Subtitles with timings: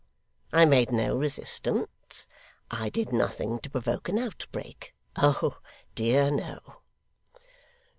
[0.51, 2.25] I made no resistance.
[2.71, 4.95] I did nothing to provoke an outbreak.
[5.17, 5.59] Oh
[5.93, 6.57] dear no!